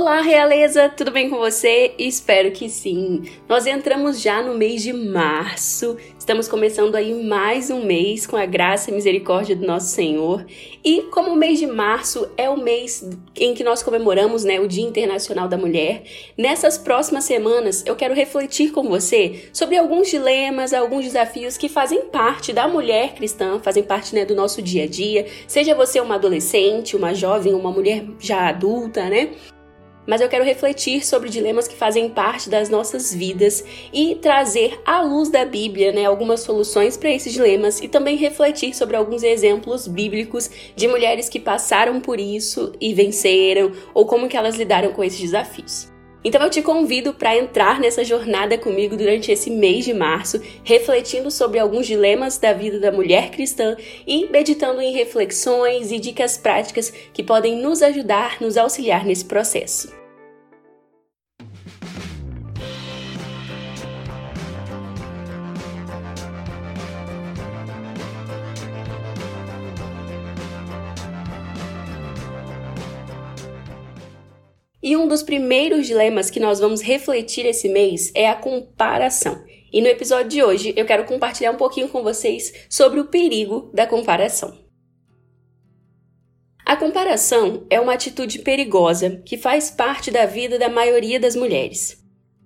[0.00, 0.88] Olá, realeza!
[0.88, 1.92] Tudo bem com você?
[1.98, 3.20] Espero que sim!
[3.46, 8.46] Nós entramos já no mês de março, estamos começando aí mais um mês com a
[8.46, 10.46] graça e misericórdia do nosso Senhor.
[10.82, 13.06] E como o mês de março é o mês
[13.36, 16.04] em que nós comemoramos né, o Dia Internacional da Mulher,
[16.34, 22.06] nessas próximas semanas eu quero refletir com você sobre alguns dilemas, alguns desafios que fazem
[22.06, 26.14] parte da mulher cristã, fazem parte né, do nosso dia a dia, seja você uma
[26.14, 29.32] adolescente, uma jovem, uma mulher já adulta, né?
[30.10, 35.00] Mas eu quero refletir sobre dilemas que fazem parte das nossas vidas e trazer à
[35.02, 39.86] luz da Bíblia né, algumas soluções para esses dilemas e também refletir sobre alguns exemplos
[39.86, 45.04] bíblicos de mulheres que passaram por isso e venceram ou como que elas lidaram com
[45.04, 45.88] esses desafios.
[46.24, 51.30] Então eu te convido para entrar nessa jornada comigo durante esse mês de março, refletindo
[51.30, 56.92] sobre alguns dilemas da vida da mulher cristã e meditando em reflexões e dicas práticas
[57.12, 59.99] que podem nos ajudar, nos auxiliar nesse processo.
[74.90, 79.40] E um dos primeiros dilemas que nós vamos refletir esse mês é a comparação.
[79.72, 83.70] E no episódio de hoje eu quero compartilhar um pouquinho com vocês sobre o perigo
[83.72, 84.52] da comparação.
[86.66, 91.99] A comparação é uma atitude perigosa que faz parte da vida da maioria das mulheres.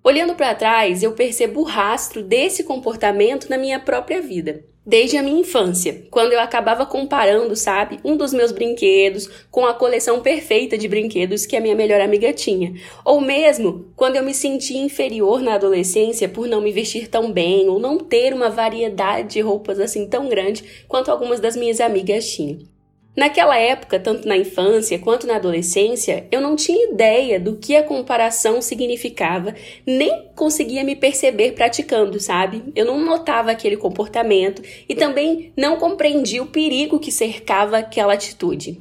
[0.05, 5.23] Olhando para trás, eu percebo o rastro desse comportamento na minha própria vida desde a
[5.23, 10.77] minha infância, quando eu acabava comparando, sabe, um dos meus brinquedos com a coleção perfeita
[10.77, 12.75] de brinquedos que a minha melhor amiga tinha,
[13.05, 17.69] ou mesmo quando eu me sentia inferior na adolescência por não me vestir tão bem
[17.69, 22.29] ou não ter uma variedade de roupas assim tão grande quanto algumas das minhas amigas
[22.29, 22.74] tinham.
[23.17, 27.83] Naquela época, tanto na infância quanto na adolescência, eu não tinha ideia do que a
[27.85, 29.55] comparação significava,
[29.87, 32.65] nem conseguia me perceber praticando, sabe?
[32.75, 38.81] Eu não notava aquele comportamento e também não compreendia o perigo que cercava aquela atitude.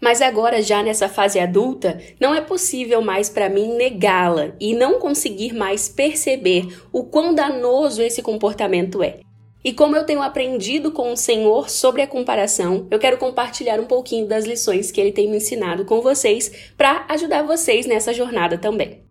[0.00, 5.00] Mas agora, já nessa fase adulta, não é possível mais para mim negá-la e não
[5.00, 9.27] conseguir mais perceber o quão danoso esse comportamento é.
[9.68, 13.84] E como eu tenho aprendido com o Senhor sobre a comparação, eu quero compartilhar um
[13.84, 18.56] pouquinho das lições que ele tem me ensinado com vocês para ajudar vocês nessa jornada
[18.56, 19.02] também.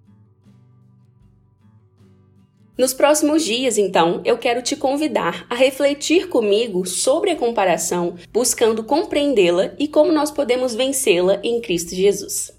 [2.75, 8.84] Nos próximos dias, então, eu quero te convidar a refletir comigo sobre a comparação, buscando
[8.84, 12.56] compreendê-la e como nós podemos vencê-la em Cristo Jesus.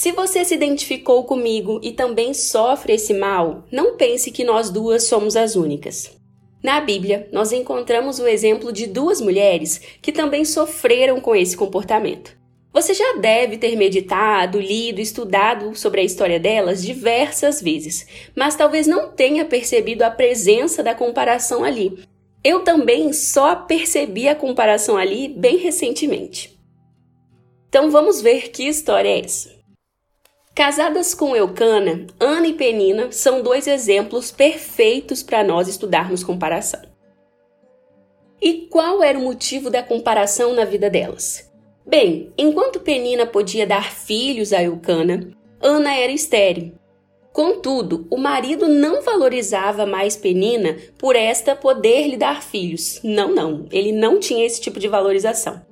[0.00, 5.02] Se você se identificou comigo e também sofre esse mal, não pense que nós duas
[5.04, 6.16] somos as únicas.
[6.62, 12.34] Na Bíblia, nós encontramos o exemplo de duas mulheres que também sofreram com esse comportamento.
[12.72, 18.86] Você já deve ter meditado, lido, estudado sobre a história delas diversas vezes, mas talvez
[18.86, 22.02] não tenha percebido a presença da comparação ali.
[22.42, 26.58] Eu também só percebi a comparação ali bem recentemente.
[27.68, 29.59] Então vamos ver que história é essa.
[30.54, 36.82] Casadas com Eucana, Ana e Penina são dois exemplos perfeitos para nós estudarmos comparação.
[38.42, 41.50] E qual era o motivo da comparação na vida delas?
[41.86, 45.30] Bem, enquanto Penina podia dar filhos a Eucana,
[45.62, 46.72] Ana era estéril.
[47.32, 53.00] Contudo, o marido não valorizava mais Penina por esta poder lhe dar filhos.
[53.04, 55.64] Não, não, ele não tinha esse tipo de valorização.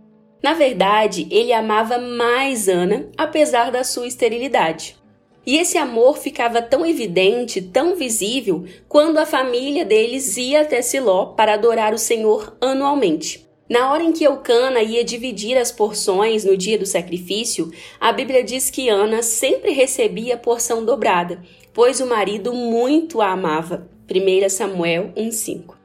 [0.43, 4.97] Na verdade, ele amava mais Ana, apesar da sua esterilidade.
[5.45, 11.27] E esse amor ficava tão evidente, tão visível, quando a família deles ia até Siló
[11.27, 13.49] para adorar o Senhor anualmente.
[13.69, 17.71] Na hora em que Eucana ia dividir as porções no dia do sacrifício,
[18.01, 21.43] a Bíblia diz que Ana sempre recebia a porção dobrada,
[21.73, 23.89] pois o marido muito a amava.
[24.11, 25.78] 1 Samuel 1,5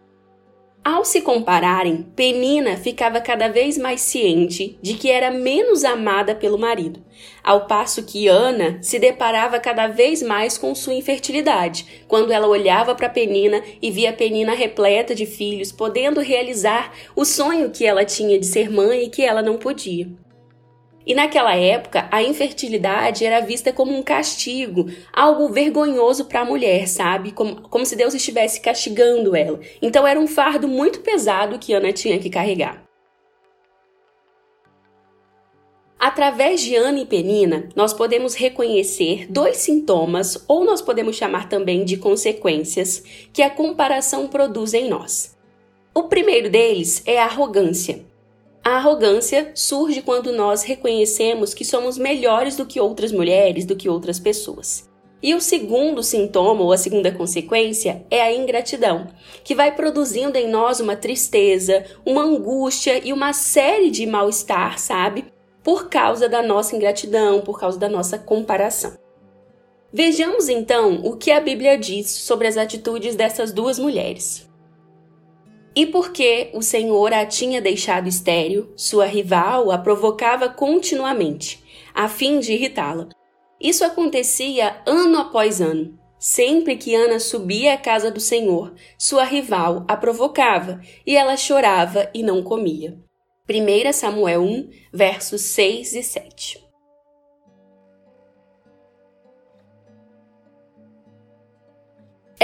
[0.84, 6.58] ao se compararem, Penina ficava cada vez mais ciente de que era menos amada pelo
[6.58, 7.02] marido,
[7.42, 12.94] ao passo que Ana se deparava cada vez mais com sua infertilidade, quando ela olhava
[12.96, 18.38] para Penina e via Penina repleta de filhos, podendo realizar o sonho que ela tinha
[18.38, 20.23] de ser mãe e que ela não podia.
[21.06, 26.88] E naquela época, a infertilidade era vista como um castigo, algo vergonhoso para a mulher,
[26.88, 27.32] sabe?
[27.32, 29.60] Como, como se Deus estivesse castigando ela.
[29.82, 32.84] Então era um fardo muito pesado que Ana tinha que carregar.
[36.00, 41.86] Através de Ana e Penina, nós podemos reconhecer dois sintomas, ou nós podemos chamar também
[41.86, 43.02] de consequências,
[43.32, 45.38] que a comparação produz em nós.
[45.94, 48.04] O primeiro deles é a arrogância.
[48.66, 53.90] A arrogância surge quando nós reconhecemos que somos melhores do que outras mulheres, do que
[53.90, 54.90] outras pessoas.
[55.22, 59.08] E o segundo sintoma, ou a segunda consequência, é a ingratidão,
[59.44, 65.26] que vai produzindo em nós uma tristeza, uma angústia e uma série de mal-estar, sabe?
[65.62, 68.94] Por causa da nossa ingratidão, por causa da nossa comparação.
[69.92, 74.50] Vejamos então o que a Bíblia diz sobre as atitudes dessas duas mulheres.
[75.76, 82.40] E porque o Senhor a tinha deixado estéril, sua rival a provocava continuamente, a fim
[82.40, 83.10] de irritá-la.
[83.60, 85.98] Isso acontecia ano após ano.
[86.20, 92.10] Sempre que Ana subia à casa do Senhor, sua rival a provocava, e ela chorava
[92.14, 92.98] e não comia.
[93.50, 96.63] 1 Samuel 1, versos 6 e 7.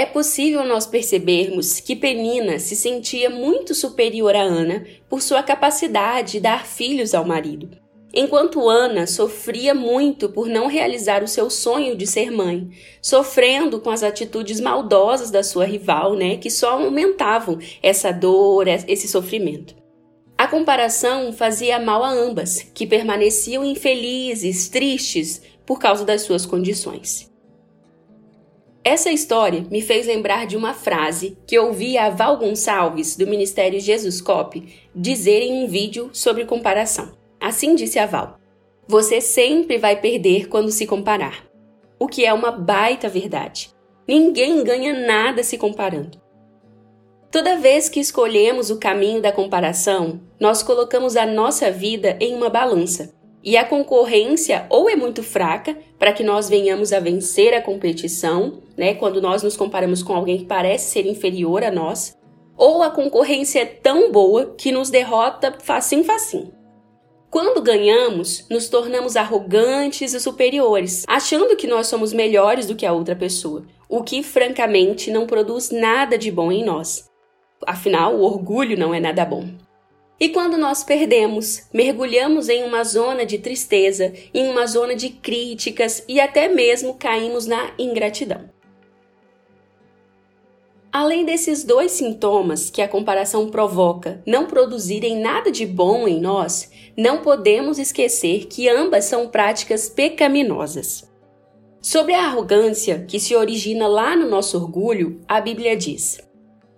[0.00, 6.32] É possível nós percebermos que Penina se sentia muito superior a Ana por sua capacidade
[6.32, 7.68] de dar filhos ao marido,
[8.10, 12.70] enquanto Ana sofria muito por não realizar o seu sonho de ser mãe,
[13.02, 19.06] sofrendo com as atitudes maldosas da sua rival, né, que só aumentavam essa dor, esse
[19.06, 19.74] sofrimento.
[20.38, 27.29] A comparação fazia mal a ambas, que permaneciam infelizes, tristes por causa das suas condições.
[28.90, 33.78] Essa história me fez lembrar de uma frase que ouvi a Val Gonçalves, do Ministério
[33.78, 34.60] Jesus Cop,
[34.92, 37.12] dizer em um vídeo sobre comparação.
[37.38, 38.40] Assim disse a Val:
[38.88, 41.46] Você sempre vai perder quando se comparar.
[42.00, 43.70] O que é uma baita verdade.
[44.08, 46.20] Ninguém ganha nada se comparando.
[47.30, 52.50] Toda vez que escolhemos o caminho da comparação, nós colocamos a nossa vida em uma
[52.50, 57.62] balança e a concorrência ou é muito fraca para que nós venhamos a vencer a
[57.62, 58.94] competição, né?
[58.94, 62.16] Quando nós nos comparamos com alguém que parece ser inferior a nós,
[62.56, 66.50] ou a concorrência é tão boa que nos derrota facinho facinho.
[67.30, 72.92] Quando ganhamos, nos tornamos arrogantes e superiores, achando que nós somos melhores do que a
[72.94, 77.04] outra pessoa, o que francamente não produz nada de bom em nós.
[77.66, 79.46] Afinal, o orgulho não é nada bom.
[80.18, 86.02] E quando nós perdemos, mergulhamos em uma zona de tristeza, em uma zona de críticas
[86.08, 88.48] e até mesmo caímos na ingratidão.
[90.92, 96.70] Além desses dois sintomas que a comparação provoca não produzirem nada de bom em nós,
[96.96, 101.08] não podemos esquecer que ambas são práticas pecaminosas.
[101.80, 106.18] Sobre a arrogância que se origina lá no nosso orgulho, a Bíblia diz: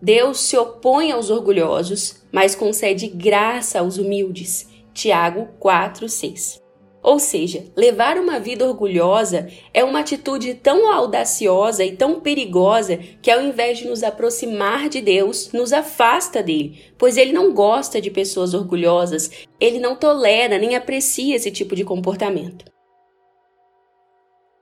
[0.01, 4.69] Deus se opõe aos orgulhosos, mas concede graça aos humildes.
[4.93, 6.62] Tiago 4:6.
[7.03, 13.31] Ou seja, levar uma vida orgulhosa é uma atitude tão audaciosa e tão perigosa que,
[13.31, 18.09] ao invés de nos aproximar de Deus, nos afasta dele, pois ele não gosta de
[18.09, 22.65] pessoas orgulhosas, ele não tolera nem aprecia esse tipo de comportamento.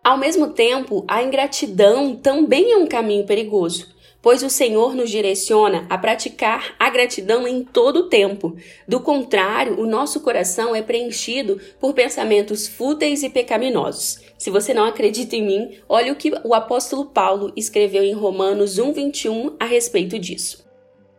[0.03, 5.87] Ao mesmo tempo, a ingratidão também é um caminho perigoso pois o Senhor nos direciona
[5.89, 8.57] a praticar a gratidão em todo o tempo.
[8.87, 14.21] Do contrário, o nosso coração é preenchido por pensamentos fúteis e pecaminosos.
[14.39, 18.79] Se você não acredita em mim, olhe o que o apóstolo Paulo escreveu em Romanos
[18.79, 20.69] 1:21 a respeito disso.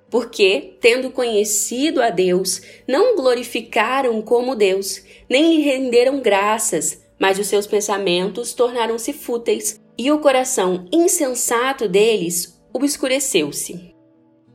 [0.10, 7.48] Porque, tendo conhecido a Deus, não glorificaram como Deus, nem lhe renderam graças, mas os
[7.48, 13.94] seus pensamentos tornaram-se fúteis, e o coração insensato deles obscureceu-se.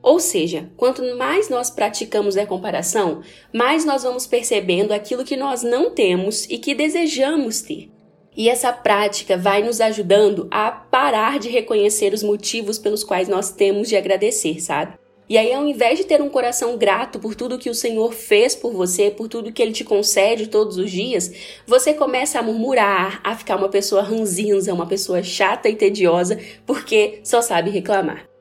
[0.02, 5.62] Ou seja, quanto mais nós praticamos a comparação, mais nós vamos percebendo aquilo que nós
[5.62, 7.90] não temos e que desejamos ter.
[8.37, 13.50] E essa prática vai nos ajudando a parar de reconhecer os motivos pelos quais nós
[13.50, 14.96] temos de agradecer, sabe?
[15.28, 18.54] E aí, ao invés de ter um coração grato por tudo que o Senhor fez
[18.54, 21.33] por você, por tudo que Ele te concede todos os dias,
[21.66, 27.21] você começa a murmurar, a ficar uma pessoa ranzinza, uma pessoa chata e tediosa, porque
[27.25, 28.36] só sabe reclamar.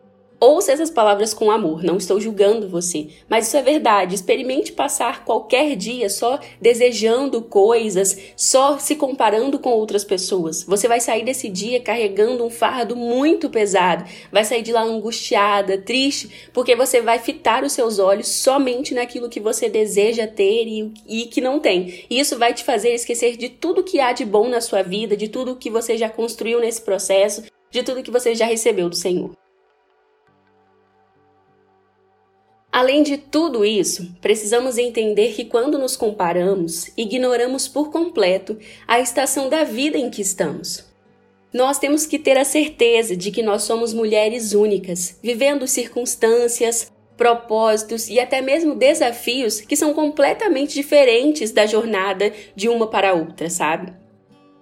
[0.48, 4.14] Ouça essas palavras com amor, não estou julgando você, mas isso é verdade.
[4.14, 10.64] Experimente passar qualquer dia só desejando coisas, só se comparando com outras pessoas.
[10.64, 15.80] Você vai sair desse dia carregando um fardo muito pesado, vai sair de lá angustiada,
[15.80, 20.94] triste, porque você vai fitar os seus olhos somente naquilo que você deseja ter e,
[21.08, 22.06] e que não tem.
[22.08, 25.18] E isso vai te fazer esquecer de tudo que há de bom na sua vida,
[25.18, 28.96] de tudo que você já construiu nesse processo, de tudo que você já recebeu do
[28.96, 29.32] Senhor.
[32.76, 39.48] Além de tudo isso, precisamos entender que quando nos comparamos, ignoramos por completo a estação
[39.48, 40.84] da vida em que estamos.
[41.54, 48.10] Nós temos que ter a certeza de que nós somos mulheres únicas, vivendo circunstâncias, propósitos
[48.10, 53.50] e até mesmo desafios que são completamente diferentes da jornada de uma para a outra,
[53.50, 53.94] sabe?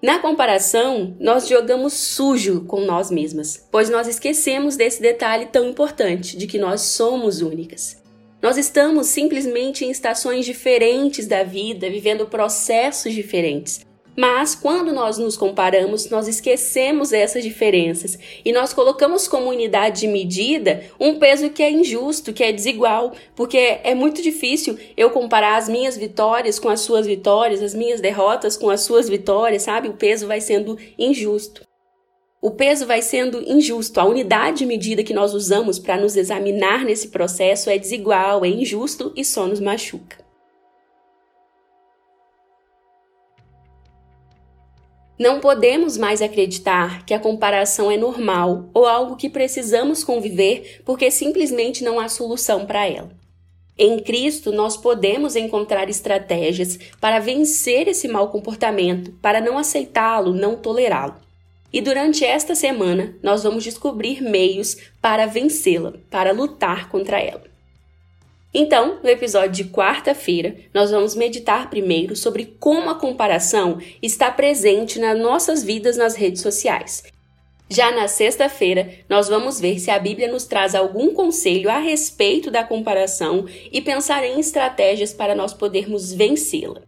[0.04, 6.38] Na comparação, nós jogamos sujo com nós mesmas, pois nós esquecemos desse detalhe tão importante
[6.38, 8.03] de que nós somos únicas.
[8.44, 13.86] Nós estamos simplesmente em estações diferentes da vida, vivendo processos diferentes.
[14.18, 20.08] Mas quando nós nos comparamos, nós esquecemos essas diferenças e nós colocamos como unidade de
[20.10, 25.56] medida um peso que é injusto, que é desigual, porque é muito difícil eu comparar
[25.56, 29.88] as minhas vitórias com as suas vitórias, as minhas derrotas com as suas vitórias, sabe?
[29.88, 31.64] O peso vai sendo injusto
[32.44, 34.02] o peso vai sendo injusto.
[34.02, 38.50] A unidade de medida que nós usamos para nos examinar nesse processo é desigual, é
[38.50, 40.18] injusto e só nos machuca.
[45.18, 51.10] Não podemos mais acreditar que a comparação é normal ou algo que precisamos conviver porque
[51.10, 53.12] simplesmente não há solução para ela.
[53.78, 60.58] Em Cristo, nós podemos encontrar estratégias para vencer esse mau comportamento, para não aceitá-lo, não
[60.58, 61.23] tolerá-lo.
[61.74, 67.52] E durante esta semana, nós vamos descobrir meios para vencê-la, para lutar contra ela.
[68.54, 75.00] Então, no episódio de quarta-feira, nós vamos meditar primeiro sobre como a comparação está presente
[75.00, 77.04] nas nossas vidas nas redes sociais.
[77.68, 82.52] Já na sexta-feira, nós vamos ver se a Bíblia nos traz algum conselho a respeito
[82.52, 86.84] da comparação e pensar em estratégias para nós podermos vencê-la.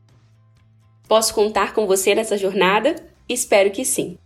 [1.07, 2.95] Posso contar com você nessa jornada?
[3.27, 4.19] Espero que sim.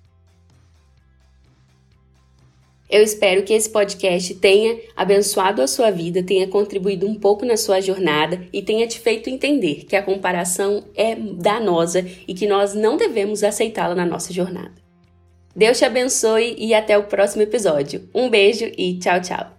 [2.89, 7.55] Eu espero que esse podcast tenha abençoado a sua vida, tenha contribuído um pouco na
[7.55, 12.74] sua jornada e tenha te feito entender que a comparação é danosa e que nós
[12.74, 14.74] não devemos aceitá-la na nossa jornada.
[15.55, 18.10] Deus te abençoe e até o próximo episódio.
[18.13, 19.59] Um beijo e tchau, tchau.